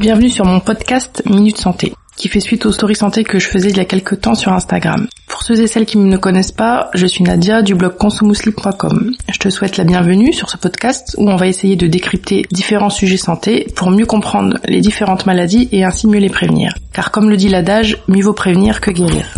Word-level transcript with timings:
Bienvenue 0.00 0.30
sur 0.30 0.46
mon 0.46 0.60
podcast 0.60 1.22
Minute 1.26 1.58
Santé, 1.58 1.92
qui 2.16 2.28
fait 2.28 2.40
suite 2.40 2.64
aux 2.64 2.72
stories 2.72 2.94
santé 2.94 3.22
que 3.22 3.38
je 3.38 3.46
faisais 3.46 3.68
il 3.68 3.76
y 3.76 3.80
a 3.80 3.84
quelques 3.84 4.22
temps 4.22 4.34
sur 4.34 4.50
Instagram. 4.50 5.06
Pour 5.28 5.42
ceux 5.42 5.60
et 5.60 5.66
celles 5.66 5.84
qui 5.84 5.98
ne 5.98 6.10
me 6.10 6.16
connaissent 6.16 6.52
pas, 6.52 6.88
je 6.94 7.04
suis 7.04 7.22
Nadia 7.22 7.60
du 7.60 7.74
blog 7.74 7.98
consomusli.com. 7.98 9.14
Je 9.30 9.38
te 9.38 9.50
souhaite 9.50 9.76
la 9.76 9.84
bienvenue 9.84 10.32
sur 10.32 10.48
ce 10.48 10.56
podcast 10.56 11.16
où 11.18 11.28
on 11.28 11.36
va 11.36 11.48
essayer 11.48 11.76
de 11.76 11.86
décrypter 11.86 12.46
différents 12.50 12.88
sujets 12.88 13.18
santé 13.18 13.66
pour 13.76 13.90
mieux 13.90 14.06
comprendre 14.06 14.56
les 14.64 14.80
différentes 14.80 15.26
maladies 15.26 15.68
et 15.70 15.84
ainsi 15.84 16.06
mieux 16.06 16.20
les 16.20 16.30
prévenir. 16.30 16.72
Car 16.94 17.10
comme 17.10 17.28
le 17.28 17.36
dit 17.36 17.50
l'adage, 17.50 17.98
mieux 18.08 18.24
vaut 18.24 18.32
prévenir 18.32 18.80
que 18.80 18.90
guérir. 18.90 19.34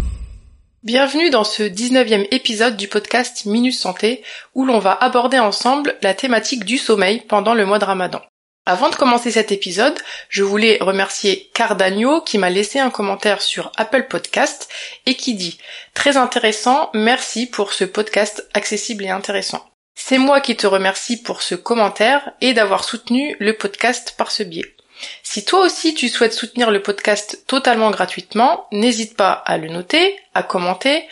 Bienvenue 0.85 1.31
dans 1.31 1.43
ce 1.43 1.64
19e 1.64 2.29
épisode 2.31 2.76
du 2.76 2.86
podcast 2.86 3.46
Minute 3.46 3.75
Santé 3.75 4.22
où 4.54 4.64
l'on 4.64 4.79
va 4.79 4.93
aborder 4.93 5.40
ensemble 5.40 5.96
la 6.03 6.14
thématique 6.14 6.64
du 6.64 6.79
sommeil 6.79 7.21
pendant 7.29 7.54
le 7.54 7.67
mois 7.67 7.81
de 7.81 7.85
Ramadan. 7.85 8.21
Avant 8.64 8.90
de 8.90 8.94
commencer 8.94 9.32
cet 9.32 9.50
épisode, 9.50 9.98
je 10.29 10.44
voulais 10.44 10.79
remercier 10.80 11.50
Cardagno 11.53 12.20
qui 12.20 12.39
m'a 12.39 12.48
laissé 12.48 12.79
un 12.79 12.90
commentaire 12.90 13.43
sur 13.43 13.72
Apple 13.76 14.07
Podcast 14.08 14.68
et 15.04 15.16
qui 15.16 15.34
dit 15.34 15.58
Très 15.94 16.16
intéressant, 16.16 16.89
merci 16.94 17.46
pour 17.46 17.72
ce 17.72 17.82
podcast 17.82 18.48
accessible 18.54 19.04
et 19.04 19.11
intéressant. 19.11 19.68
C'est 19.96 20.18
moi 20.18 20.40
qui 20.40 20.56
te 20.56 20.68
remercie 20.68 21.20
pour 21.20 21.43
ce 21.43 21.56
commentaire 21.56 22.30
et 22.40 22.54
d'avoir 22.54 22.84
soutenu 22.84 23.34
le 23.40 23.56
podcast 23.56 24.14
par 24.17 24.30
ce 24.30 24.44
biais. 24.44 24.76
Si 25.25 25.44
toi 25.44 25.62
aussi 25.62 25.94
tu 25.94 26.08
souhaites 26.08 26.32
soutenir 26.32 26.70
le 26.70 26.82
podcast 26.82 27.42
totalement 27.48 27.90
gratuitement, 27.90 28.68
n'hésite 28.70 29.17
pas 29.17 29.32
à 29.32 29.58
le 29.58 29.70
noter, 29.70 30.17
à 30.34 30.44
commenter, 30.44 31.03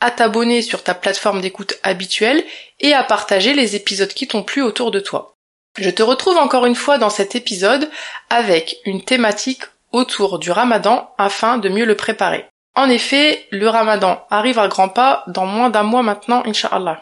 à 0.00 0.10
t'abonner 0.10 0.60
sur 0.60 0.82
ta 0.82 0.94
plateforme 0.94 1.40
d'écoute 1.40 1.78
habituelle 1.82 2.44
et 2.80 2.92
à 2.92 3.02
partager 3.02 3.54
les 3.54 3.76
épisodes 3.76 4.12
qui 4.12 4.28
t'ont 4.28 4.42
plu 4.42 4.60
autour 4.60 4.90
de 4.90 5.00
toi. 5.00 5.37
Je 5.78 5.90
te 5.90 6.02
retrouve 6.02 6.36
encore 6.36 6.66
une 6.66 6.74
fois 6.74 6.98
dans 6.98 7.10
cet 7.10 7.36
épisode 7.36 7.88
avec 8.30 8.78
une 8.84 9.02
thématique 9.02 9.62
autour 9.92 10.40
du 10.40 10.50
ramadan 10.50 11.10
afin 11.18 11.58
de 11.58 11.68
mieux 11.68 11.84
le 11.84 11.94
préparer. 11.94 12.46
En 12.74 12.88
effet, 12.88 13.46
le 13.50 13.68
ramadan 13.68 14.24
arrive 14.28 14.58
à 14.58 14.68
grands 14.68 14.88
pas 14.88 15.24
dans 15.28 15.46
moins 15.46 15.70
d'un 15.70 15.84
mois 15.84 16.02
maintenant, 16.02 16.42
Inch'Allah. 16.46 17.00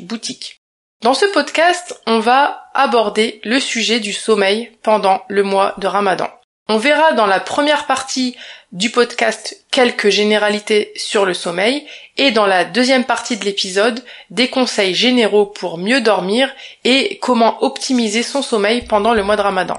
boutique. 0.00 0.60
Dans 1.02 1.14
ce 1.14 1.26
podcast, 1.26 2.00
on 2.06 2.20
va 2.20 2.70
aborder 2.74 3.40
le 3.44 3.58
sujet 3.58 3.98
du 3.98 4.12
sommeil 4.12 4.70
pendant 4.82 5.24
le 5.28 5.42
mois 5.42 5.74
de 5.78 5.88
Ramadan. 5.88 6.30
On 6.68 6.78
verra 6.78 7.12
dans 7.12 7.26
la 7.26 7.40
première 7.40 7.86
partie 7.86 8.36
du 8.70 8.90
podcast 8.90 9.64
quelques 9.70 10.08
généralités 10.08 10.92
sur 10.96 11.26
le 11.26 11.34
sommeil 11.34 11.86
et 12.16 12.30
dans 12.30 12.46
la 12.46 12.64
deuxième 12.64 13.04
partie 13.04 13.36
de 13.36 13.44
l'épisode 13.44 14.02
des 14.30 14.48
conseils 14.48 14.94
généraux 14.94 15.46
pour 15.46 15.76
mieux 15.76 16.00
dormir 16.00 16.48
et 16.84 17.18
comment 17.20 17.62
optimiser 17.62 18.22
son 18.22 18.42
sommeil 18.42 18.82
pendant 18.82 19.12
le 19.12 19.24
mois 19.24 19.36
de 19.36 19.42
Ramadan. 19.42 19.76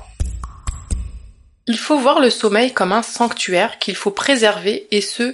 Il 1.65 1.77
faut 1.77 1.97
voir 1.97 2.19
le 2.19 2.29
sommeil 2.29 2.73
comme 2.73 2.91
un 2.91 3.01
sanctuaire 3.01 3.79
qu'il 3.79 3.95
faut 3.95 4.11
préserver 4.11 4.87
et 4.91 4.99
ce, 4.99 5.33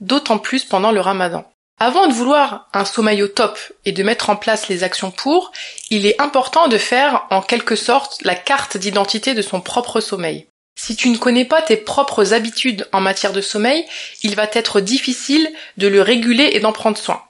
d'autant 0.00 0.38
plus 0.38 0.64
pendant 0.64 0.92
le 0.92 1.00
Ramadan. 1.00 1.50
Avant 1.78 2.06
de 2.06 2.12
vouloir 2.12 2.68
un 2.74 2.84
sommeil 2.84 3.22
au 3.22 3.28
top 3.28 3.58
et 3.86 3.92
de 3.92 4.02
mettre 4.02 4.28
en 4.28 4.36
place 4.36 4.68
les 4.68 4.84
actions 4.84 5.10
pour, 5.10 5.50
il 5.88 6.04
est 6.04 6.20
important 6.20 6.68
de 6.68 6.76
faire 6.76 7.26
en 7.30 7.40
quelque 7.40 7.74
sorte 7.74 8.18
la 8.22 8.34
carte 8.34 8.76
d'identité 8.76 9.32
de 9.32 9.40
son 9.40 9.62
propre 9.62 10.00
sommeil. 10.00 10.46
Si 10.90 10.96
tu 10.96 11.08
ne 11.10 11.18
connais 11.18 11.44
pas 11.44 11.62
tes 11.62 11.76
propres 11.76 12.34
habitudes 12.34 12.88
en 12.90 13.00
matière 13.00 13.32
de 13.32 13.40
sommeil, 13.40 13.86
il 14.24 14.34
va 14.34 14.48
être 14.52 14.80
difficile 14.80 15.48
de 15.76 15.86
le 15.86 16.02
réguler 16.02 16.50
et 16.52 16.58
d'en 16.58 16.72
prendre 16.72 16.98
soin. 16.98 17.22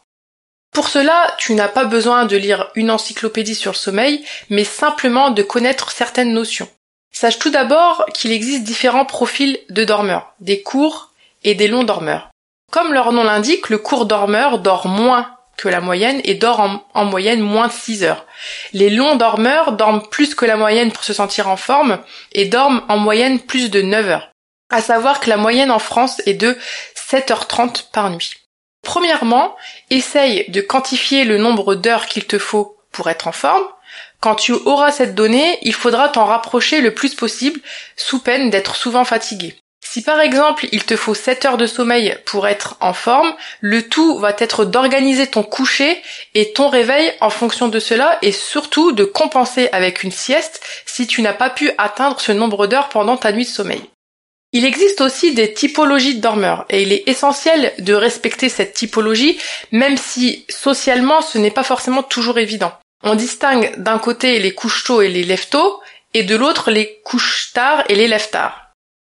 Pour 0.72 0.88
cela, 0.88 1.34
tu 1.36 1.52
n'as 1.52 1.68
pas 1.68 1.84
besoin 1.84 2.24
de 2.24 2.38
lire 2.38 2.70
une 2.74 2.90
encyclopédie 2.90 3.54
sur 3.54 3.72
le 3.72 3.76
sommeil, 3.76 4.24
mais 4.48 4.64
simplement 4.64 5.28
de 5.28 5.42
connaître 5.42 5.90
certaines 5.90 6.32
notions. 6.32 6.70
Sache 7.12 7.38
tout 7.38 7.50
d'abord 7.50 8.06
qu'il 8.14 8.32
existe 8.32 8.62
différents 8.62 9.04
profils 9.04 9.58
de 9.68 9.84
dormeurs, 9.84 10.32
des 10.40 10.62
courts 10.62 11.10
et 11.44 11.54
des 11.54 11.68
longs 11.68 11.84
dormeurs. 11.84 12.30
Comme 12.72 12.94
leur 12.94 13.12
nom 13.12 13.24
l'indique, 13.24 13.68
le 13.68 13.76
court 13.76 14.06
dormeur 14.06 14.60
dort 14.60 14.86
moins 14.86 15.36
que 15.60 15.68
la 15.68 15.82
moyenne 15.82 16.22
et 16.24 16.34
dort 16.34 16.80
en, 16.94 17.04
moyenne 17.04 17.40
moins 17.40 17.68
de 17.68 17.72
6 17.72 18.02
heures. 18.02 18.24
Les 18.72 18.88
longs 18.88 19.16
dormeurs 19.16 19.72
dorment 19.72 20.08
plus 20.08 20.34
que 20.34 20.46
la 20.46 20.56
moyenne 20.56 20.90
pour 20.90 21.04
se 21.04 21.12
sentir 21.12 21.48
en 21.48 21.58
forme 21.58 21.98
et 22.32 22.46
dorment 22.46 22.82
en 22.88 22.96
moyenne 22.96 23.38
plus 23.38 23.70
de 23.70 23.82
9 23.82 24.08
heures. 24.08 24.30
À 24.70 24.80
savoir 24.80 25.20
que 25.20 25.28
la 25.28 25.36
moyenne 25.36 25.70
en 25.70 25.78
France 25.78 26.22
est 26.24 26.34
de 26.34 26.56
7h30 26.96 27.90
par 27.92 28.08
nuit. 28.08 28.32
Premièrement, 28.82 29.54
essaye 29.90 30.50
de 30.50 30.62
quantifier 30.62 31.24
le 31.24 31.36
nombre 31.36 31.74
d'heures 31.74 32.06
qu'il 32.06 32.24
te 32.24 32.38
faut 32.38 32.78
pour 32.90 33.10
être 33.10 33.28
en 33.28 33.32
forme. 33.32 33.64
Quand 34.20 34.36
tu 34.36 34.52
auras 34.52 34.92
cette 34.92 35.14
donnée, 35.14 35.58
il 35.60 35.74
faudra 35.74 36.08
t'en 36.08 36.24
rapprocher 36.24 36.80
le 36.80 36.94
plus 36.94 37.14
possible 37.14 37.60
sous 37.96 38.20
peine 38.20 38.48
d'être 38.48 38.76
souvent 38.76 39.04
fatigué. 39.04 39.59
Si 39.82 40.02
par 40.02 40.20
exemple 40.20 40.66
il 40.72 40.84
te 40.84 40.94
faut 40.94 41.14
7 41.14 41.44
heures 41.46 41.56
de 41.56 41.66
sommeil 41.66 42.16
pour 42.24 42.46
être 42.46 42.76
en 42.80 42.92
forme, 42.92 43.32
le 43.60 43.88
tout 43.88 44.18
va 44.18 44.34
être 44.38 44.64
d'organiser 44.64 45.26
ton 45.26 45.42
coucher 45.42 46.00
et 46.34 46.52
ton 46.52 46.68
réveil 46.68 47.12
en 47.20 47.30
fonction 47.30 47.68
de 47.68 47.80
cela 47.80 48.18
et 48.22 48.32
surtout 48.32 48.92
de 48.92 49.04
compenser 49.04 49.68
avec 49.72 50.02
une 50.02 50.12
sieste 50.12 50.60
si 50.86 51.06
tu 51.06 51.22
n'as 51.22 51.32
pas 51.32 51.50
pu 51.50 51.72
atteindre 51.78 52.20
ce 52.20 52.32
nombre 52.32 52.66
d'heures 52.66 52.88
pendant 52.88 53.16
ta 53.16 53.32
nuit 53.32 53.44
de 53.44 53.50
sommeil. 53.50 53.82
Il 54.52 54.64
existe 54.64 55.00
aussi 55.00 55.32
des 55.32 55.54
typologies 55.54 56.16
de 56.16 56.20
dormeurs 56.20 56.66
et 56.68 56.82
il 56.82 56.92
est 56.92 57.08
essentiel 57.08 57.72
de 57.78 57.94
respecter 57.94 58.48
cette 58.48 58.74
typologie 58.74 59.38
même 59.72 59.96
si 59.96 60.44
socialement 60.48 61.22
ce 61.22 61.38
n'est 61.38 61.50
pas 61.50 61.62
forcément 61.62 62.02
toujours 62.02 62.38
évident. 62.38 62.72
On 63.02 63.14
distingue 63.14 63.74
d'un 63.78 63.98
côté 63.98 64.38
les 64.40 64.52
couches 64.52 64.84
tôt 64.84 65.02
et 65.02 65.08
les 65.08 65.24
lève 65.24 65.48
tôt 65.48 65.80
et 66.14 66.22
de 66.22 66.36
l'autre 66.36 66.70
les 66.70 67.00
couches 67.04 67.52
tard 67.54 67.84
et 67.88 67.94
les 67.94 68.08
lève. 68.08 68.28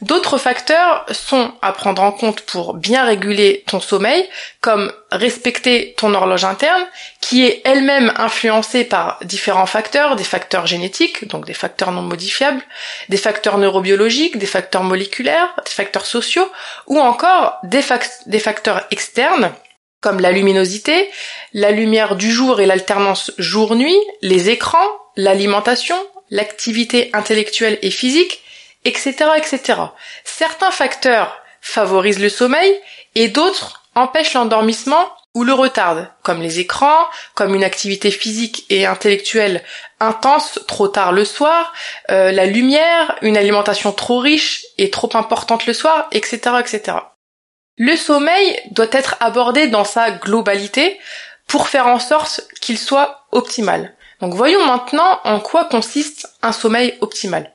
D'autres 0.02 0.38
facteurs 0.38 1.06
sont 1.12 1.54
à 1.62 1.72
prendre 1.72 2.02
en 2.02 2.12
compte 2.12 2.42
pour 2.42 2.74
bien 2.74 3.06
réguler 3.06 3.64
ton 3.68 3.80
sommeil, 3.80 4.28
comme 4.60 4.92
respecter 5.12 5.94
ton 5.98 6.14
horloge 6.14 6.44
interne, 6.44 6.84
qui 7.22 7.46
est 7.46 7.62
elle-même 7.64 8.12
influencée 8.18 8.84
par 8.84 9.18
différents 9.24 9.66
facteurs, 9.66 10.18
des 10.18 10.26
facteurs 10.26 10.68
génétiques, 10.68 11.26
donc 11.30 11.46
des 11.46 11.54
facteurs 11.54 11.94
non 11.94 12.02
modifiables, 12.02 12.62
des 13.08 13.18
facteurs 13.18 13.58
neurobiologiques, 13.58 14.38
des 14.38 14.46
facteurs 14.46 14.84
moléculaires, 14.84 15.54
des 15.64 15.72
facteurs 15.72 16.06
sociaux, 16.06 16.52
ou 16.88 17.00
encore 17.00 17.60
des, 17.64 17.82
facteurs 17.82 18.86
externes, 18.92 19.54
comme 20.02 20.20
la 20.20 20.34
luminosité, 20.34 21.10
la 21.54 21.72
lumière 21.72 22.18
du 22.18 22.30
jour 22.30 22.60
et 22.60 22.66
l'alternance 22.66 23.32
jour-nuit, 23.38 23.98
les 24.22 24.50
écrans, 24.50 24.90
l'alimentation, 25.16 25.96
l'activité 26.30 27.10
intellectuelle 27.14 27.80
et 27.82 27.92
physique, 27.92 28.43
etc., 28.86 29.14
etc. 29.38 29.80
Certains 30.24 30.72
facteurs 30.72 31.42
favorisent 31.62 32.20
le 32.20 32.30
sommeil 32.30 32.80
et 33.16 33.28
d'autres 33.28 33.84
empêchent 33.96 34.34
l'endormissement 34.34 35.08
ou 35.36 35.44
le 35.44 35.54
retardent, 35.54 36.08
comme 36.22 36.42
les 36.42 36.60
écrans, 36.60 37.08
comme 37.34 37.56
une 37.56 37.64
activité 37.64 38.12
physique 38.12 38.66
et 38.70 38.86
intellectuelle 38.86 39.64
intense 40.00 40.60
trop 40.68 40.88
tard 40.88 41.12
le 41.12 41.26
soir, 41.26 41.74
euh, 42.12 42.32
la 42.32 42.46
lumière, 42.46 43.18
une 43.22 43.38
alimentation 43.38 43.92
trop 43.92 44.20
riche 44.20 44.66
et 44.78 44.92
trop 44.92 45.10
importante 45.16 45.66
le 45.66 45.74
soir, 45.74 46.08
etc., 46.12 46.58
etc. 46.60 46.98
Le 47.78 47.96
sommeil 47.96 48.60
doit 48.72 48.88
être 48.92 49.16
abordé 49.20 49.68
dans 49.68 49.86
sa 49.86 50.12
globalité 50.12 51.00
pour 51.48 51.68
faire 51.68 51.88
en 51.88 52.00
sorte 52.00 52.42
qu'il 52.62 52.78
soit 52.78 53.26
optimal. 53.32 53.96
Donc 54.22 54.36
voyons 54.36 54.64
maintenant 54.66 55.20
en 55.24 55.40
quoi 55.40 55.66
consiste 55.66 56.30
un 56.44 56.52
sommeil 56.52 56.96
optimal. 57.02 57.53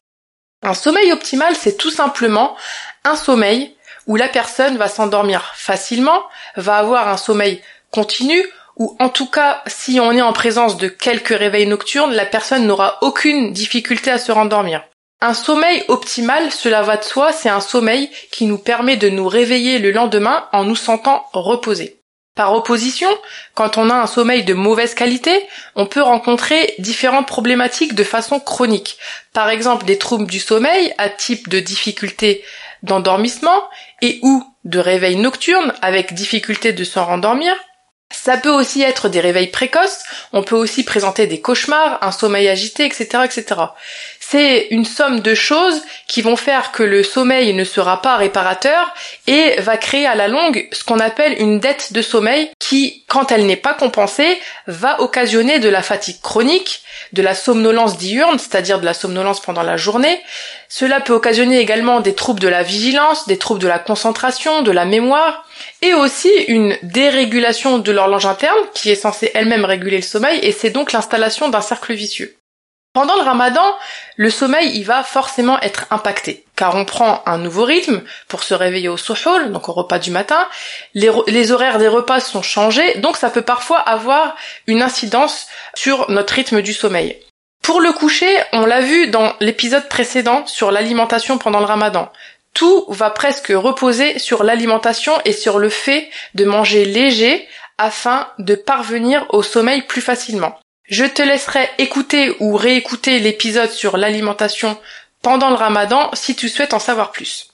Un 0.62 0.74
sommeil 0.74 1.12
optimal, 1.12 1.54
c'est 1.54 1.76
tout 1.76 1.90
simplement 1.90 2.56
un 3.04 3.16
sommeil 3.16 3.74
où 4.06 4.16
la 4.16 4.28
personne 4.28 4.76
va 4.76 4.88
s'endormir 4.88 5.52
facilement, 5.54 6.22
va 6.56 6.78
avoir 6.78 7.08
un 7.08 7.16
sommeil 7.16 7.62
continu, 7.90 8.44
ou 8.76 8.96
en 8.98 9.08
tout 9.08 9.26
cas 9.26 9.62
si 9.66 10.00
on 10.00 10.12
est 10.12 10.22
en 10.22 10.32
présence 10.32 10.76
de 10.76 10.88
quelques 10.88 11.28
réveils 11.28 11.66
nocturnes, 11.66 12.12
la 12.12 12.26
personne 12.26 12.66
n'aura 12.66 12.98
aucune 13.02 13.52
difficulté 13.52 14.10
à 14.10 14.18
se 14.18 14.32
rendormir. 14.32 14.84
Un 15.20 15.34
sommeil 15.34 15.84
optimal, 15.88 16.52
cela 16.52 16.82
va 16.82 16.96
de 16.96 17.02
soi, 17.04 17.32
c'est 17.32 17.48
un 17.48 17.60
sommeil 17.60 18.08
qui 18.30 18.46
nous 18.46 18.58
permet 18.58 18.96
de 18.96 19.08
nous 19.08 19.26
réveiller 19.28 19.78
le 19.80 19.90
lendemain 19.90 20.46
en 20.52 20.64
nous 20.64 20.76
sentant 20.76 21.26
reposés. 21.32 21.97
Par 22.38 22.54
opposition, 22.54 23.08
quand 23.54 23.78
on 23.78 23.90
a 23.90 23.94
un 23.96 24.06
sommeil 24.06 24.44
de 24.44 24.54
mauvaise 24.54 24.94
qualité, 24.94 25.44
on 25.74 25.86
peut 25.86 26.02
rencontrer 26.02 26.72
différentes 26.78 27.26
problématiques 27.26 27.96
de 27.96 28.04
façon 28.04 28.38
chronique. 28.38 28.96
Par 29.32 29.48
exemple, 29.48 29.84
des 29.84 29.98
troubles 29.98 30.30
du 30.30 30.38
sommeil 30.38 30.94
à 30.98 31.08
type 31.08 31.48
de 31.48 31.58
difficulté 31.58 32.44
d'endormissement 32.84 33.64
et 34.02 34.20
ou 34.22 34.44
de 34.64 34.78
réveil 34.78 35.16
nocturne 35.16 35.74
avec 35.82 36.14
difficulté 36.14 36.72
de 36.72 36.84
s'en 36.84 37.06
rendormir, 37.06 37.52
ça 38.10 38.36
peut 38.36 38.52
aussi 38.52 38.82
être 38.82 39.08
des 39.08 39.20
réveils 39.20 39.48
précoces, 39.48 40.04
on 40.32 40.44
peut 40.44 40.54
aussi 40.54 40.84
présenter 40.84 41.26
des 41.26 41.40
cauchemars, 41.40 41.98
un 42.02 42.12
sommeil 42.12 42.48
agité, 42.48 42.84
etc., 42.86 43.24
etc. 43.24 43.62
C'est 44.30 44.66
une 44.72 44.84
somme 44.84 45.20
de 45.20 45.34
choses 45.34 45.80
qui 46.06 46.20
vont 46.20 46.36
faire 46.36 46.70
que 46.70 46.82
le 46.82 47.02
sommeil 47.02 47.54
ne 47.54 47.64
sera 47.64 48.02
pas 48.02 48.18
réparateur 48.18 48.92
et 49.26 49.58
va 49.60 49.78
créer 49.78 50.06
à 50.06 50.14
la 50.14 50.28
longue 50.28 50.68
ce 50.70 50.84
qu'on 50.84 51.00
appelle 51.00 51.40
une 51.40 51.60
dette 51.60 51.94
de 51.94 52.02
sommeil 52.02 52.50
qui, 52.58 53.04
quand 53.08 53.32
elle 53.32 53.46
n'est 53.46 53.56
pas 53.56 53.72
compensée, 53.72 54.38
va 54.66 55.00
occasionner 55.00 55.60
de 55.60 55.70
la 55.70 55.80
fatigue 55.80 56.20
chronique, 56.20 56.82
de 57.14 57.22
la 57.22 57.34
somnolence 57.34 57.96
diurne, 57.96 58.38
c'est-à-dire 58.38 58.80
de 58.80 58.84
la 58.84 58.92
somnolence 58.92 59.40
pendant 59.40 59.62
la 59.62 59.78
journée. 59.78 60.20
Cela 60.68 61.00
peut 61.00 61.14
occasionner 61.14 61.58
également 61.58 62.00
des 62.00 62.14
troubles 62.14 62.40
de 62.40 62.48
la 62.48 62.62
vigilance, 62.62 63.26
des 63.28 63.38
troubles 63.38 63.62
de 63.62 63.68
la 63.68 63.78
concentration, 63.78 64.60
de 64.60 64.72
la 64.72 64.84
mémoire, 64.84 65.48
et 65.80 65.94
aussi 65.94 66.28
une 66.48 66.76
dérégulation 66.82 67.78
de 67.78 67.92
l'horloge 67.92 68.26
interne 68.26 68.58
qui 68.74 68.90
est 68.90 68.94
censée 68.94 69.30
elle-même 69.32 69.64
réguler 69.64 69.96
le 69.96 70.02
sommeil 70.02 70.38
et 70.42 70.52
c'est 70.52 70.68
donc 70.68 70.92
l'installation 70.92 71.48
d'un 71.48 71.62
cercle 71.62 71.94
vicieux. 71.94 72.37
Pendant 72.92 73.16
le 73.16 73.22
ramadan, 73.22 73.74
le 74.16 74.30
sommeil 74.30 74.76
il 74.76 74.84
va 74.84 75.02
forcément 75.02 75.60
être 75.60 75.86
impacté, 75.90 76.44
car 76.56 76.74
on 76.74 76.84
prend 76.84 77.22
un 77.26 77.38
nouveau 77.38 77.64
rythme 77.64 78.02
pour 78.26 78.42
se 78.42 78.54
réveiller 78.54 78.88
au 78.88 78.96
suhoul, 78.96 79.52
donc 79.52 79.68
au 79.68 79.72
repas 79.72 79.98
du 79.98 80.10
matin, 80.10 80.46
les, 80.94 81.10
les, 81.28 81.52
horaires 81.52 81.78
des 81.78 81.88
repas 81.88 82.20
sont 82.20 82.42
changés, 82.42 82.98
donc 82.98 83.16
ça 83.16 83.30
peut 83.30 83.42
parfois 83.42 83.78
avoir 83.78 84.34
une 84.66 84.82
incidence 84.82 85.46
sur 85.74 86.10
notre 86.10 86.34
rythme 86.34 86.62
du 86.62 86.72
sommeil. 86.72 87.18
Pour 87.62 87.80
le 87.80 87.92
coucher, 87.92 88.34
on 88.52 88.64
l'a 88.64 88.80
vu 88.80 89.08
dans 89.08 89.34
l'épisode 89.40 89.88
précédent 89.88 90.46
sur 90.46 90.70
l'alimentation 90.70 91.38
pendant 91.38 91.60
le 91.60 91.66
ramadan 91.66 92.10
tout 92.58 92.86
va 92.88 93.10
presque 93.10 93.52
reposer 93.54 94.18
sur 94.18 94.42
l'alimentation 94.42 95.12
et 95.24 95.32
sur 95.32 95.60
le 95.60 95.68
fait 95.68 96.10
de 96.34 96.44
manger 96.44 96.84
léger 96.84 97.46
afin 97.78 98.26
de 98.40 98.56
parvenir 98.56 99.26
au 99.28 99.44
sommeil 99.44 99.82
plus 99.82 100.00
facilement. 100.00 100.58
Je 100.88 101.04
te 101.04 101.22
laisserai 101.22 101.68
écouter 101.78 102.34
ou 102.40 102.56
réécouter 102.56 103.18
l'épisode 103.18 103.70
sur 103.70 103.98
l'alimentation 103.98 104.78
pendant 105.22 105.50
le 105.50 105.56
ramadan 105.56 106.10
si 106.14 106.34
tu 106.34 106.48
souhaites 106.48 106.72
en 106.72 106.78
savoir 106.78 107.10
plus. 107.10 107.48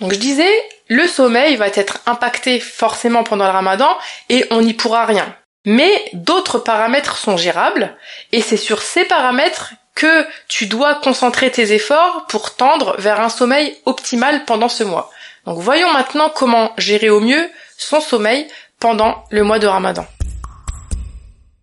Donc 0.00 0.12
je 0.12 0.18
disais, 0.18 0.50
le 0.88 1.06
sommeil 1.06 1.56
va 1.56 1.66
être 1.66 1.98
impacté 2.06 2.60
forcément 2.60 3.24
pendant 3.24 3.44
le 3.44 3.50
ramadan 3.50 3.90
et 4.28 4.46
on 4.50 4.62
n'y 4.62 4.74
pourra 4.74 5.04
rien. 5.04 5.34
Mais 5.66 5.92
d'autres 6.12 6.58
paramètres 6.58 7.18
sont 7.18 7.36
gérables 7.36 7.96
et 8.32 8.40
c'est 8.40 8.56
sur 8.56 8.82
ces 8.82 9.04
paramètres 9.04 9.72
que 9.94 10.26
tu 10.48 10.66
dois 10.66 10.94
concentrer 10.94 11.50
tes 11.50 11.72
efforts 11.72 12.26
pour 12.28 12.54
tendre 12.54 12.94
vers 12.98 13.20
un 13.20 13.28
sommeil 13.28 13.76
optimal 13.84 14.44
pendant 14.44 14.68
ce 14.68 14.84
mois. 14.84 15.10
Donc 15.44 15.58
voyons 15.58 15.92
maintenant 15.92 16.30
comment 16.30 16.72
gérer 16.78 17.10
au 17.10 17.20
mieux 17.20 17.50
son 17.76 18.00
sommeil 18.00 18.46
pendant 18.78 19.24
le 19.30 19.42
mois 19.42 19.58
de 19.58 19.66
Ramadan. 19.66 20.06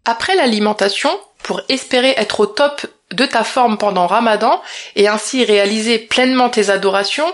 Après 0.09 0.35
l'alimentation, 0.35 1.11
pour 1.43 1.59
espérer 1.67 2.13
être 2.15 2.39
au 2.39 2.45
top 2.45 2.87
de 3.11 3.25
ta 3.25 3.43
forme 3.43 3.77
pendant 3.77 4.07
Ramadan 4.07 4.61
et 4.95 5.09
ainsi 5.09 5.43
réaliser 5.43 5.99
pleinement 5.99 6.49
tes 6.49 6.69
adorations, 6.69 7.29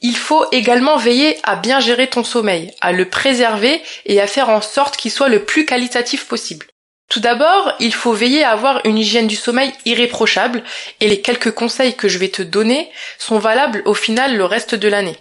il 0.00 0.16
faut 0.16 0.44
également 0.50 0.96
veiller 0.96 1.38
à 1.44 1.54
bien 1.54 1.78
gérer 1.78 2.08
ton 2.08 2.24
sommeil, 2.24 2.74
à 2.80 2.90
le 2.90 3.08
préserver 3.08 3.80
et 4.06 4.20
à 4.20 4.26
faire 4.26 4.48
en 4.48 4.60
sorte 4.60 4.96
qu'il 4.96 5.12
soit 5.12 5.28
le 5.28 5.44
plus 5.44 5.66
qualitatif 5.66 6.26
possible. 6.26 6.66
Tout 7.08 7.20
d'abord, 7.20 7.74
il 7.78 7.94
faut 7.94 8.12
veiller 8.12 8.42
à 8.42 8.50
avoir 8.50 8.84
une 8.84 8.98
hygiène 8.98 9.28
du 9.28 9.36
sommeil 9.36 9.72
irréprochable 9.84 10.64
et 11.00 11.06
les 11.06 11.20
quelques 11.20 11.52
conseils 11.52 11.94
que 11.94 12.08
je 12.08 12.18
vais 12.18 12.30
te 12.30 12.42
donner 12.42 12.90
sont 13.18 13.38
valables 13.38 13.82
au 13.84 13.94
final 13.94 14.36
le 14.36 14.44
reste 14.44 14.74
de 14.74 14.88
l'année. 14.88 15.16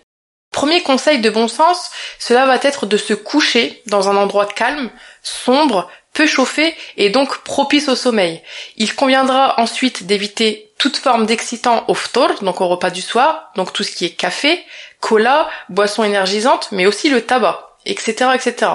Premier 0.52 0.82
conseil 0.82 1.20
de 1.20 1.30
bon 1.30 1.50
sens, 1.50 1.92
cela 2.18 2.46
va 2.48 2.56
être 2.64 2.88
de 2.88 2.98
se 2.98 3.14
coucher 3.14 3.84
dans 3.88 4.10
un 4.10 4.16
endroit 4.16 4.46
calme, 4.48 4.90
sombre, 5.22 5.92
peu 6.16 6.26
chauffé 6.26 6.74
et 6.98 7.12
donc 7.12 7.44
propice 7.44 7.90
au 7.90 7.96
sommeil. 7.96 8.42
Il 8.78 8.96
conviendra 8.96 9.60
ensuite 9.60 10.08
d'éviter 10.08 10.72
toute 10.80 10.98
forme 10.98 11.26
d'excitant 11.28 11.84
au 11.88 11.94
ftor, 11.94 12.42
donc 12.42 12.62
au 12.62 12.68
repas 12.68 12.90
du 12.90 13.02
soir, 13.02 13.52
donc 13.56 13.72
tout 13.74 13.84
ce 13.84 13.92
qui 13.92 14.06
est 14.06 14.16
café, 14.16 14.64
cola, 15.02 15.48
boissons 15.70 16.04
énergisantes, 16.04 16.70
mais 16.72 16.88
aussi 16.88 17.10
le 17.10 17.22
tabac, 17.22 17.70
etc., 17.86 18.32
etc. 18.34 18.72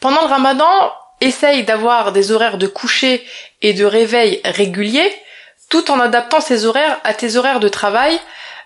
Pendant 0.00 0.22
le 0.22 0.28
ramadan, 0.28 0.92
essaye 1.20 1.64
d'avoir 1.64 2.12
des 2.12 2.30
horaires 2.30 2.58
de 2.58 2.66
coucher 2.66 3.24
et 3.60 3.72
de 3.72 3.84
réveil 3.84 4.40
réguliers, 4.44 5.12
tout 5.70 5.90
en 5.90 5.98
adaptant 5.98 6.40
ces 6.40 6.66
horaires 6.66 7.00
à 7.04 7.14
tes 7.14 7.36
horaires 7.36 7.60
de 7.60 7.68
travail 7.68 8.18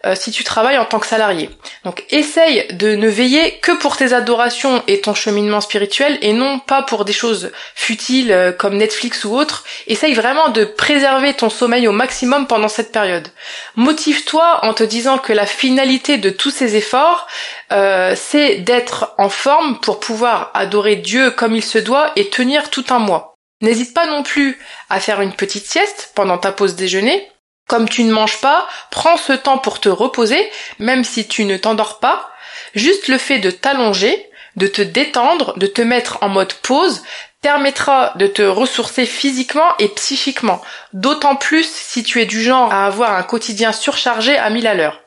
euh, 0.06 0.14
si 0.14 0.30
tu 0.30 0.44
travailles 0.44 0.78
en 0.78 0.84
tant 0.84 0.98
que 0.98 1.06
salarié. 1.06 1.50
Donc 1.84 2.04
essaye 2.10 2.66
de 2.70 2.94
ne 2.94 3.08
veiller 3.08 3.58
que 3.58 3.72
pour 3.72 3.96
tes 3.96 4.12
adorations 4.12 4.82
et 4.86 5.00
ton 5.00 5.14
cheminement 5.14 5.60
spirituel 5.60 6.18
et 6.22 6.32
non 6.32 6.60
pas 6.60 6.82
pour 6.82 7.04
des 7.04 7.12
choses 7.12 7.50
futiles 7.74 8.32
euh, 8.32 8.52
comme 8.52 8.76
Netflix 8.76 9.24
ou 9.24 9.36
autres. 9.36 9.64
Essaye 9.86 10.14
vraiment 10.14 10.50
de 10.50 10.64
préserver 10.64 11.34
ton 11.34 11.50
sommeil 11.50 11.88
au 11.88 11.92
maximum 11.92 12.46
pendant 12.46 12.68
cette 12.68 12.92
période. 12.92 13.28
Motive-toi 13.76 14.60
en 14.62 14.74
te 14.74 14.84
disant 14.84 15.18
que 15.18 15.32
la 15.32 15.46
finalité 15.46 16.18
de 16.18 16.30
tous 16.30 16.50
ces 16.50 16.76
efforts, 16.76 17.26
euh, 17.72 18.14
c'est 18.16 18.56
d'être 18.58 19.14
en 19.18 19.28
forme 19.28 19.80
pour 19.80 20.00
pouvoir 20.00 20.50
adorer 20.54 20.96
Dieu 20.96 21.30
comme 21.30 21.56
il 21.56 21.64
se 21.64 21.78
doit 21.78 22.12
et 22.16 22.28
tenir 22.28 22.70
tout 22.70 22.84
un 22.90 22.98
mois. 22.98 23.34
N'hésite 23.60 23.92
pas 23.94 24.06
non 24.06 24.22
plus 24.22 24.58
à 24.88 25.00
faire 25.00 25.20
une 25.20 25.32
petite 25.32 25.66
sieste 25.66 26.12
pendant 26.14 26.38
ta 26.38 26.52
pause 26.52 26.76
déjeuner 26.76 27.28
comme 27.68 27.88
tu 27.88 28.02
ne 28.02 28.12
manges 28.12 28.40
pas, 28.40 28.66
prends 28.90 29.16
ce 29.16 29.32
temps 29.32 29.58
pour 29.58 29.78
te 29.78 29.88
reposer, 29.88 30.50
même 30.80 31.04
si 31.04 31.28
tu 31.28 31.44
ne 31.44 31.56
t'endors 31.56 32.00
pas. 32.00 32.30
Juste 32.74 33.06
le 33.06 33.18
fait 33.18 33.38
de 33.38 33.50
t'allonger, 33.50 34.26
de 34.56 34.66
te 34.66 34.82
détendre, 34.82 35.56
de 35.58 35.66
te 35.68 35.82
mettre 35.82 36.18
en 36.22 36.28
mode 36.28 36.52
pause, 36.54 37.02
permettra 37.40 38.14
de 38.16 38.26
te 38.26 38.42
ressourcer 38.42 39.06
physiquement 39.06 39.76
et 39.78 39.88
psychiquement, 39.88 40.60
d'autant 40.92 41.36
plus 41.36 41.68
si 41.70 42.02
tu 42.02 42.20
es 42.20 42.26
du 42.26 42.42
genre 42.42 42.72
à 42.72 42.86
avoir 42.86 43.14
un 43.14 43.22
quotidien 43.22 43.70
surchargé 43.70 44.36
à 44.36 44.50
mille 44.50 44.66
à 44.66 44.74
l'heure. 44.74 45.02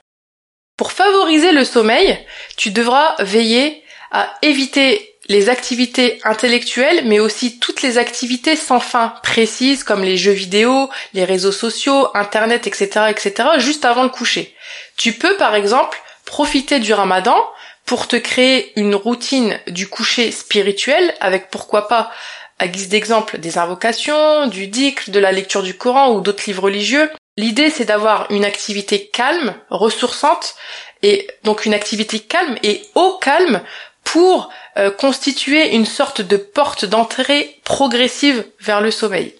Pour 0.77 0.93
favoriser 0.93 1.51
le 1.51 1.65
sommeil, 1.65 2.17
tu 2.57 2.71
devras 2.71 3.15
veiller 3.19 3.83
à 4.11 4.33
éviter 4.41 5.10
les 5.27 5.49
activités 5.49 6.19
intellectuelles, 6.23 7.03
mais 7.05 7.19
aussi 7.19 7.59
toutes 7.59 7.81
les 7.81 7.97
activités 7.97 8.55
sans 8.55 8.79
fin 8.79 9.13
précises 9.23 9.83
comme 9.83 10.03
les 10.03 10.17
jeux 10.17 10.31
vidéo, 10.31 10.89
les 11.13 11.25
réseaux 11.25 11.51
sociaux, 11.51 12.07
Internet, 12.15 12.67
etc., 12.67 13.05
etc., 13.09 13.49
juste 13.57 13.85
avant 13.85 14.03
le 14.03 14.09
coucher. 14.09 14.55
Tu 14.97 15.13
peux, 15.13 15.37
par 15.37 15.55
exemple, 15.55 16.01
profiter 16.25 16.79
du 16.79 16.93
ramadan 16.93 17.37
pour 17.85 18.07
te 18.07 18.15
créer 18.15 18.71
une 18.79 18.95
routine 18.95 19.59
du 19.67 19.87
coucher 19.87 20.31
spirituel 20.31 21.13
avec 21.19 21.49
pourquoi 21.49 21.87
pas 21.87 22.11
à 22.59 22.67
guise 22.67 22.89
d'exemple 22.89 23.39
des 23.39 23.57
invocations, 23.57 24.47
du 24.47 24.67
dhikr, 24.67 25.09
de 25.09 25.19
la 25.19 25.31
lecture 25.31 25.63
du 25.63 25.73
Coran 25.73 26.13
ou 26.13 26.21
d'autres 26.21 26.43
livres 26.45 26.63
religieux. 26.63 27.09
L'idée 27.37 27.69
c'est 27.69 27.85
d'avoir 27.85 28.29
une 28.29 28.45
activité 28.45 29.07
calme, 29.07 29.55
ressourçante 29.69 30.55
et 31.01 31.27
donc 31.43 31.65
une 31.65 31.73
activité 31.73 32.19
calme 32.19 32.57
et 32.61 32.83
au 32.93 33.17
calme 33.17 33.61
pour 34.03 34.49
euh, 34.77 34.91
constituer 34.91 35.75
une 35.75 35.85
sorte 35.85 36.21
de 36.21 36.37
porte 36.37 36.85
d'entrée 36.85 37.59
progressive 37.63 38.45
vers 38.59 38.81
le 38.81 38.91
sommeil. 38.91 39.35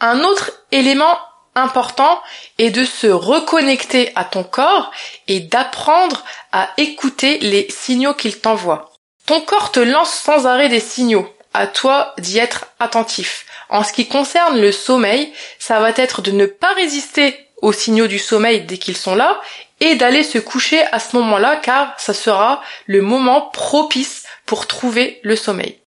Un 0.00 0.20
autre 0.20 0.50
élément 0.72 1.18
important 1.54 2.20
est 2.58 2.70
de 2.70 2.84
se 2.84 3.06
reconnecter 3.06 4.12
à 4.16 4.24
ton 4.24 4.42
corps 4.42 4.90
et 5.28 5.40
d'apprendre 5.40 6.24
à 6.52 6.70
écouter 6.76 7.38
les 7.38 7.68
signaux 7.70 8.14
qu'il 8.14 8.40
t'envoie. 8.40 8.90
Ton 9.26 9.40
corps 9.40 9.72
te 9.72 9.80
lance 9.80 10.12
sans 10.12 10.46
arrêt 10.46 10.68
des 10.68 10.80
signaux, 10.80 11.28
à 11.54 11.66
toi 11.66 12.14
d'y 12.18 12.38
être 12.38 12.66
attentif. 12.78 13.46
En 13.70 13.82
ce 13.82 13.92
qui 13.92 14.06
concerne 14.06 14.60
le 14.60 14.72
sommeil, 14.72 15.32
ça 15.58 15.80
va 15.80 15.90
être 15.96 16.20
de 16.20 16.32
ne 16.32 16.46
pas 16.46 16.72
résister 16.74 17.38
aux 17.64 17.72
signaux 17.72 18.06
du 18.06 18.18
sommeil 18.18 18.60
dès 18.60 18.76
qu'ils 18.76 18.96
sont 18.96 19.14
là 19.14 19.40
et 19.80 19.94
d'aller 19.96 20.22
se 20.22 20.38
coucher 20.38 20.82
à 20.92 20.98
ce 20.98 21.16
moment-là 21.16 21.56
car 21.56 21.94
ça 21.96 22.12
sera 22.12 22.62
le 22.86 23.00
moment 23.00 23.40
propice 23.40 24.24
pour 24.44 24.66
trouver 24.66 25.18
le 25.22 25.34
sommeil. 25.34 25.78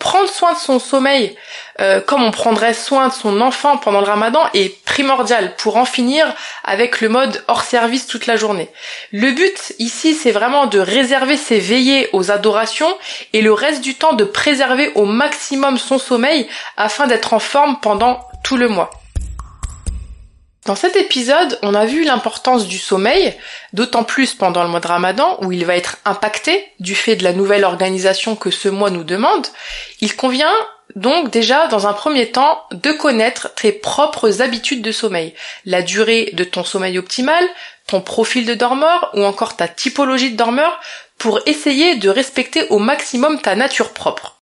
prendre 0.00 0.28
soin 0.28 0.52
de 0.54 0.58
son 0.58 0.80
sommeil 0.80 1.36
euh, 1.80 2.00
comme 2.00 2.24
on 2.24 2.32
prendrait 2.32 2.74
soin 2.74 3.06
de 3.08 3.12
son 3.12 3.40
enfant 3.40 3.76
pendant 3.76 4.00
le 4.00 4.06
ramadan 4.06 4.42
est 4.54 4.84
primordial 4.84 5.54
pour 5.54 5.76
en 5.76 5.84
finir 5.84 6.26
avec 6.64 7.00
le 7.00 7.08
mode 7.08 7.44
hors 7.46 7.62
service 7.62 8.08
toute 8.08 8.26
la 8.26 8.36
journée. 8.36 8.68
Le 9.12 9.30
but 9.30 9.72
ici 9.78 10.14
c'est 10.14 10.32
vraiment 10.32 10.66
de 10.66 10.80
réserver 10.80 11.36
ses 11.36 11.60
veillées 11.60 12.08
aux 12.12 12.32
adorations 12.32 12.92
et 13.32 13.40
le 13.40 13.52
reste 13.52 13.82
du 13.82 13.94
temps 13.94 14.14
de 14.14 14.24
préserver 14.24 14.90
au 14.96 15.04
maximum 15.04 15.78
son 15.78 15.98
sommeil 15.98 16.48
afin 16.76 17.06
d'être 17.06 17.34
en 17.34 17.38
forme 17.38 17.78
pendant 17.80 18.18
tout 18.42 18.56
le 18.56 18.68
mois. 18.68 18.90
Dans 20.64 20.74
cet 20.74 20.96
épisode, 20.96 21.58
on 21.62 21.74
a 21.74 21.84
vu 21.84 22.04
l'importance 22.04 22.66
du 22.66 22.78
sommeil, 22.78 23.34
d'autant 23.74 24.02
plus 24.02 24.32
pendant 24.32 24.62
le 24.62 24.70
mois 24.70 24.80
de 24.80 24.86
Ramadan 24.86 25.36
où 25.42 25.52
il 25.52 25.66
va 25.66 25.76
être 25.76 25.98
impacté 26.06 26.72
du 26.80 26.94
fait 26.94 27.16
de 27.16 27.24
la 27.24 27.34
nouvelle 27.34 27.64
organisation 27.64 28.34
que 28.34 28.50
ce 28.50 28.70
mois 28.70 28.88
nous 28.88 29.04
demande. 29.04 29.46
Il 30.00 30.16
convient 30.16 30.54
donc 30.96 31.30
déjà 31.30 31.66
dans 31.66 31.86
un 31.86 31.92
premier 31.92 32.30
temps 32.30 32.62
de 32.70 32.92
connaître 32.92 33.52
tes 33.54 33.72
propres 33.72 34.40
habitudes 34.40 34.80
de 34.80 34.92
sommeil, 34.92 35.34
la 35.66 35.82
durée 35.82 36.30
de 36.32 36.44
ton 36.44 36.64
sommeil 36.64 36.98
optimal, 36.98 37.44
ton 37.86 38.00
profil 38.00 38.46
de 38.46 38.54
dormeur 38.54 39.10
ou 39.14 39.22
encore 39.22 39.56
ta 39.56 39.68
typologie 39.68 40.32
de 40.32 40.36
dormeur 40.36 40.80
pour 41.18 41.40
essayer 41.44 41.96
de 41.96 42.08
respecter 42.08 42.66
au 42.68 42.78
maximum 42.78 43.38
ta 43.38 43.54
nature 43.54 43.92
propre. 43.92 44.40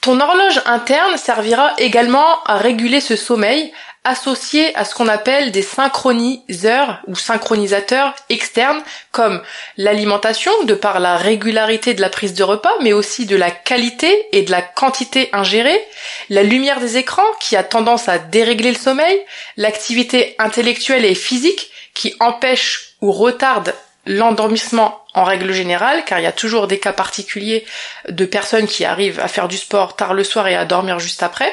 Ton 0.00 0.20
horloge 0.20 0.62
interne 0.66 1.16
servira 1.16 1.74
également 1.78 2.42
à 2.44 2.58
réguler 2.58 3.00
ce 3.00 3.16
sommeil 3.16 3.72
associé 4.04 4.74
à 4.76 4.84
ce 4.84 4.94
qu'on 4.94 5.08
appelle 5.08 5.50
des 5.52 5.62
synchroniseurs 5.62 7.00
ou 7.06 7.14
synchronisateurs 7.14 8.14
externes 8.28 8.82
comme 9.12 9.42
l'alimentation 9.76 10.52
de 10.64 10.74
par 10.74 11.00
la 11.00 11.16
régularité 11.16 11.94
de 11.94 12.00
la 12.00 12.08
prise 12.08 12.34
de 12.34 12.42
repas 12.42 12.72
mais 12.80 12.92
aussi 12.92 13.26
de 13.26 13.36
la 13.36 13.50
qualité 13.50 14.26
et 14.32 14.42
de 14.42 14.50
la 14.50 14.62
quantité 14.62 15.28
ingérée, 15.32 15.80
la 16.30 16.42
lumière 16.42 16.80
des 16.80 16.96
écrans 16.96 17.22
qui 17.40 17.56
a 17.56 17.64
tendance 17.64 18.08
à 18.08 18.18
dérégler 18.18 18.70
le 18.70 18.78
sommeil, 18.78 19.20
l'activité 19.56 20.34
intellectuelle 20.38 21.04
et 21.04 21.14
physique 21.14 21.70
qui 21.94 22.14
empêche 22.20 22.94
ou 23.00 23.12
retarde 23.12 23.74
l'endormissement 24.06 25.04
en 25.14 25.24
règle 25.24 25.52
générale, 25.52 26.04
car 26.04 26.18
il 26.18 26.22
y 26.22 26.26
a 26.26 26.32
toujours 26.32 26.66
des 26.66 26.78
cas 26.78 26.92
particuliers 26.92 27.64
de 28.08 28.24
personnes 28.24 28.66
qui 28.66 28.84
arrivent 28.84 29.20
à 29.20 29.28
faire 29.28 29.48
du 29.48 29.56
sport 29.56 29.96
tard 29.96 30.14
le 30.14 30.24
soir 30.24 30.48
et 30.48 30.56
à 30.56 30.64
dormir 30.64 30.98
juste 30.98 31.22
après. 31.22 31.52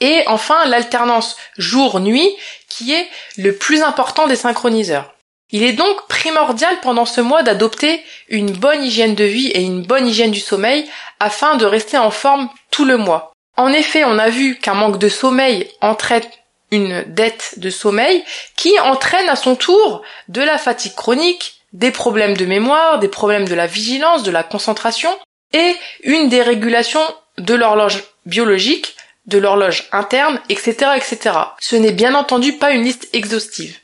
Et 0.00 0.22
enfin, 0.26 0.64
l'alternance 0.66 1.36
jour-nuit, 1.58 2.28
qui 2.68 2.92
est 2.94 3.08
le 3.36 3.54
plus 3.54 3.82
important 3.82 4.26
des 4.26 4.36
synchroniseurs. 4.36 5.14
Il 5.52 5.62
est 5.62 5.72
donc 5.72 6.06
primordial 6.06 6.78
pendant 6.80 7.04
ce 7.04 7.20
mois 7.20 7.42
d'adopter 7.42 8.02
une 8.28 8.52
bonne 8.52 8.84
hygiène 8.84 9.14
de 9.14 9.24
vie 9.24 9.48
et 9.48 9.60
une 9.60 9.82
bonne 9.82 10.06
hygiène 10.06 10.30
du 10.30 10.40
sommeil 10.40 10.88
afin 11.18 11.56
de 11.56 11.66
rester 11.66 11.98
en 11.98 12.10
forme 12.10 12.48
tout 12.70 12.84
le 12.84 12.96
mois. 12.96 13.32
En 13.56 13.72
effet, 13.72 14.04
on 14.04 14.18
a 14.18 14.30
vu 14.30 14.56
qu'un 14.56 14.74
manque 14.74 14.98
de 14.98 15.08
sommeil 15.08 15.68
entraîne 15.80 16.22
une 16.70 17.02
dette 17.02 17.54
de 17.56 17.68
sommeil 17.68 18.24
qui 18.56 18.78
entraîne 18.78 19.28
à 19.28 19.34
son 19.34 19.56
tour 19.56 20.02
de 20.28 20.40
la 20.40 20.56
fatigue 20.56 20.94
chronique, 20.94 21.60
des 21.72 21.90
problèmes 21.90 22.36
de 22.36 22.46
mémoire, 22.46 23.00
des 23.00 23.08
problèmes 23.08 23.48
de 23.48 23.54
la 23.54 23.66
vigilance, 23.66 24.22
de 24.22 24.30
la 24.30 24.44
concentration 24.44 25.10
et 25.52 25.74
une 26.04 26.28
dérégulation 26.28 27.00
de 27.38 27.54
l'horloge 27.54 28.04
biologique 28.24 28.96
de 29.30 29.38
l'horloge 29.38 29.88
interne, 29.92 30.40
etc., 30.48 30.92
etc. 30.96 31.36
Ce 31.58 31.76
n'est 31.76 31.92
bien 31.92 32.14
entendu 32.14 32.54
pas 32.54 32.72
une 32.72 32.82
liste 32.82 33.08
exhaustive. 33.12 33.78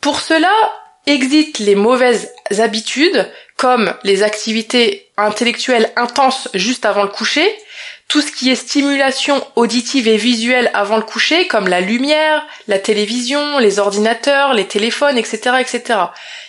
Pour 0.00 0.20
cela, 0.20 0.52
existent 1.06 1.62
les 1.64 1.74
mauvaises 1.74 2.32
habitudes, 2.58 3.30
comme 3.56 3.94
les 4.02 4.22
activités 4.22 5.08
intellectuelles 5.16 5.92
intenses 5.96 6.48
juste 6.54 6.84
avant 6.84 7.02
le 7.02 7.08
coucher, 7.08 7.46
tout 8.08 8.20
ce 8.20 8.30
qui 8.30 8.50
est 8.50 8.56
stimulation 8.56 9.44
auditive 9.56 10.06
et 10.06 10.16
visuelle 10.16 10.70
avant 10.74 10.96
le 10.96 11.02
coucher, 11.02 11.46
comme 11.48 11.68
la 11.68 11.80
lumière, 11.80 12.46
la 12.68 12.78
télévision, 12.78 13.58
les 13.58 13.78
ordinateurs, 13.78 14.54
les 14.54 14.66
téléphones, 14.66 15.18
etc., 15.18 15.56
etc. 15.60 16.00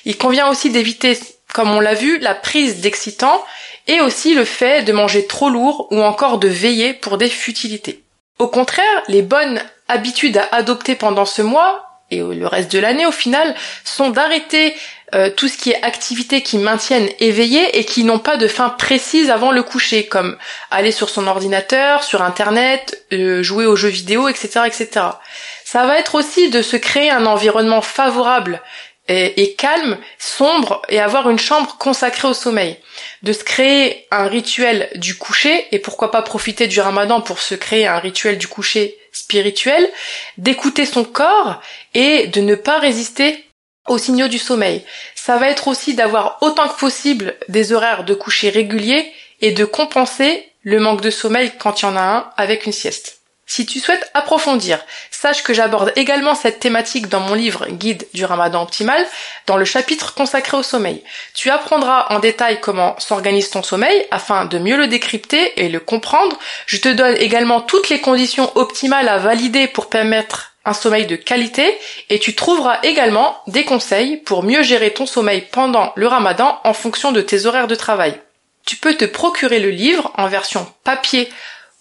Il 0.05 0.17
convient 0.17 0.49
aussi 0.49 0.69
d'éviter, 0.69 1.17
comme 1.53 1.71
on 1.71 1.79
l'a 1.79 1.95
vu, 1.95 2.19
la 2.19 2.35
prise 2.35 2.81
d'excitants 2.81 3.43
et 3.87 4.01
aussi 4.01 4.33
le 4.33 4.45
fait 4.45 4.83
de 4.83 4.91
manger 4.91 5.25
trop 5.25 5.49
lourd 5.49 5.87
ou 5.91 6.01
encore 6.01 6.37
de 6.37 6.47
veiller 6.47 6.93
pour 6.93 7.17
des 7.17 7.29
futilités. 7.29 8.03
Au 8.39 8.47
contraire, 8.47 9.03
les 9.07 9.21
bonnes 9.21 9.61
habitudes 9.87 10.37
à 10.37 10.55
adopter 10.55 10.95
pendant 10.95 11.25
ce 11.25 11.41
mois 11.41 11.87
et 12.09 12.19
le 12.19 12.47
reste 12.47 12.71
de 12.71 12.79
l'année 12.79 13.05
au 13.05 13.11
final 13.11 13.53
sont 13.83 14.09
d'arrêter 14.09 14.75
euh, 15.13 15.29
tout 15.29 15.47
ce 15.47 15.57
qui 15.57 15.71
est 15.71 15.83
activités 15.83 16.41
qui 16.41 16.57
maintiennent 16.57 17.09
éveillé 17.19 17.79
et 17.79 17.83
qui 17.83 18.03
n'ont 18.03 18.19
pas 18.19 18.37
de 18.37 18.47
fin 18.47 18.69
précise 18.69 19.29
avant 19.29 19.51
le 19.51 19.63
coucher, 19.63 20.05
comme 20.05 20.37
aller 20.71 20.91
sur 20.91 21.09
son 21.09 21.27
ordinateur, 21.27 22.03
sur 22.03 22.21
internet, 22.21 23.05
euh, 23.13 23.43
jouer 23.43 23.65
aux 23.65 23.75
jeux 23.75 23.89
vidéo, 23.89 24.27
etc., 24.27 24.61
etc. 24.65 25.05
Ça 25.65 25.85
va 25.85 25.97
être 25.97 26.15
aussi 26.15 26.49
de 26.49 26.61
se 26.61 26.77
créer 26.77 27.09
un 27.09 27.25
environnement 27.25 27.81
favorable 27.81 28.61
et, 29.07 29.55
calme, 29.55 29.97
sombre 30.19 30.81
et 30.89 30.99
avoir 30.99 31.29
une 31.29 31.39
chambre 31.39 31.77
consacrée 31.77 32.27
au 32.27 32.33
sommeil. 32.33 32.77
De 33.23 33.33
se 33.33 33.43
créer 33.43 34.05
un 34.11 34.27
rituel 34.27 34.89
du 34.95 35.17
coucher 35.17 35.67
et 35.71 35.79
pourquoi 35.79 36.11
pas 36.11 36.21
profiter 36.21 36.67
du 36.67 36.79
ramadan 36.79 37.21
pour 37.21 37.39
se 37.39 37.55
créer 37.55 37.87
un 37.87 37.99
rituel 37.99 38.37
du 38.37 38.47
coucher 38.47 38.97
spirituel, 39.11 39.89
d'écouter 40.37 40.85
son 40.85 41.03
corps 41.03 41.61
et 41.93 42.27
de 42.27 42.41
ne 42.41 42.55
pas 42.55 42.79
résister 42.79 43.45
aux 43.87 43.97
signaux 43.97 44.27
du 44.27 44.37
sommeil. 44.37 44.83
Ça 45.15 45.37
va 45.37 45.49
être 45.49 45.67
aussi 45.67 45.93
d'avoir 45.93 46.37
autant 46.41 46.67
que 46.67 46.79
possible 46.79 47.35
des 47.47 47.71
horaires 47.73 48.03
de 48.03 48.13
coucher 48.13 48.49
réguliers 48.49 49.11
et 49.41 49.51
de 49.51 49.65
compenser 49.65 50.51
le 50.63 50.79
manque 50.79 51.01
de 51.01 51.09
sommeil 51.09 51.51
quand 51.57 51.81
il 51.81 51.85
y 51.85 51.87
en 51.87 51.95
a 51.95 52.01
un 52.01 52.29
avec 52.35 52.65
une 52.65 52.73
sieste. 52.73 53.16
Si 53.49 53.65
tu 53.65 53.79
souhaites 53.79 54.11
approfondir, 54.13 54.77
sache 55.09 55.41
que 55.41 55.53
j'aborde 55.53 55.93
également 55.95 56.35
cette 56.35 56.59
thématique 56.59 57.07
dans 57.07 57.21
mon 57.21 57.33
livre 57.33 57.65
Guide 57.69 58.05
du 58.13 58.25
Ramadan 58.25 58.61
optimal, 58.61 59.03
dans 59.45 59.55
le 59.55 59.63
chapitre 59.63 60.13
consacré 60.13 60.57
au 60.57 60.63
sommeil. 60.63 61.01
Tu 61.33 61.49
apprendras 61.49 62.07
en 62.09 62.19
détail 62.19 62.59
comment 62.59 62.99
s'organise 62.99 63.49
ton 63.49 63.63
sommeil 63.63 64.05
afin 64.11 64.43
de 64.43 64.59
mieux 64.59 64.75
le 64.75 64.87
décrypter 64.87 65.63
et 65.63 65.69
le 65.69 65.79
comprendre. 65.79 66.37
Je 66.65 66.75
te 66.75 66.89
donne 66.89 67.15
également 67.15 67.61
toutes 67.61 67.87
les 67.87 68.01
conditions 68.01 68.51
optimales 68.55 69.07
à 69.07 69.17
valider 69.17 69.67
pour 69.67 69.87
permettre 69.87 70.51
un 70.65 70.73
sommeil 70.73 71.05
de 71.05 71.15
qualité 71.15 71.77
et 72.09 72.19
tu 72.19 72.35
trouveras 72.35 72.79
également 72.83 73.41
des 73.47 73.63
conseils 73.63 74.17
pour 74.17 74.43
mieux 74.43 74.61
gérer 74.61 74.91
ton 74.91 75.05
sommeil 75.05 75.47
pendant 75.49 75.93
le 75.95 76.07
ramadan 76.07 76.59
en 76.65 76.73
fonction 76.73 77.13
de 77.13 77.21
tes 77.21 77.45
horaires 77.45 77.67
de 77.67 77.75
travail. 77.75 78.19
Tu 78.65 78.75
peux 78.75 78.95
te 78.95 79.05
procurer 79.05 79.61
le 79.61 79.69
livre 79.69 80.11
en 80.17 80.27
version 80.27 80.67
papier 80.83 81.29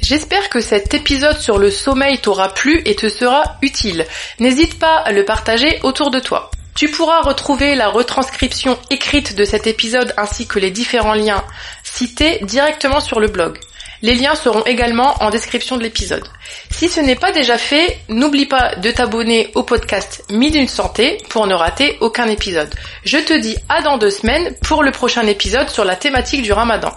J'espère 0.00 0.48
que 0.50 0.60
cet 0.60 0.94
épisode 0.94 1.38
sur 1.38 1.58
le 1.58 1.70
sommeil 1.70 2.18
t'aura 2.18 2.48
plu 2.48 2.82
et 2.84 2.96
te 2.96 3.08
sera 3.08 3.56
utile. 3.62 4.04
N'hésite 4.40 4.78
pas 4.78 4.96
à 4.96 5.12
le 5.12 5.24
partager 5.24 5.78
autour 5.84 6.10
de 6.10 6.18
toi. 6.18 6.50
Tu 6.74 6.88
pourras 6.88 7.20
retrouver 7.20 7.76
la 7.76 7.88
retranscription 7.88 8.78
écrite 8.90 9.36
de 9.36 9.44
cet 9.44 9.66
épisode 9.66 10.14
ainsi 10.16 10.46
que 10.46 10.58
les 10.58 10.70
différents 10.70 11.14
liens 11.14 11.44
cités 11.84 12.38
directement 12.42 13.00
sur 13.00 13.20
le 13.20 13.28
blog. 13.28 13.58
Les 14.02 14.14
liens 14.14 14.34
seront 14.34 14.64
également 14.64 15.14
en 15.22 15.30
description 15.30 15.76
de 15.76 15.82
l'épisode. 15.82 16.26
Si 16.70 16.88
ce 16.88 17.00
n'est 17.00 17.16
pas 17.16 17.32
déjà 17.32 17.56
fait, 17.56 17.98
n'oublie 18.08 18.46
pas 18.46 18.74
de 18.76 18.90
t'abonner 18.90 19.50
au 19.54 19.62
podcast 19.62 20.24
Midi 20.28 20.58
d'une 20.58 20.68
santé 20.68 21.18
pour 21.28 21.46
ne 21.46 21.54
rater 21.54 21.96
aucun 22.00 22.26
épisode. 22.26 22.74
Je 23.04 23.18
te 23.18 23.32
dis 23.32 23.56
à 23.68 23.80
dans 23.80 23.98
deux 23.98 24.10
semaines 24.10 24.54
pour 24.62 24.82
le 24.82 24.90
prochain 24.90 25.26
épisode 25.26 25.70
sur 25.70 25.84
la 25.84 25.96
thématique 25.96 26.42
du 26.42 26.52
ramadan. 26.52 26.92